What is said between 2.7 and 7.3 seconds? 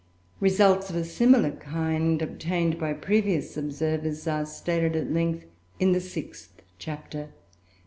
by previous observers, are stated at length in the sixth chapter, pp.